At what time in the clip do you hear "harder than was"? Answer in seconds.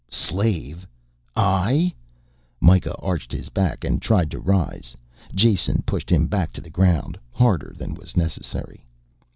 7.31-8.17